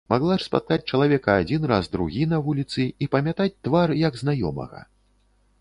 [0.11, 4.87] Магла ж спаткаць чалавека адзін раз, другі на вуліцы і памятаць твар, як знаёмага.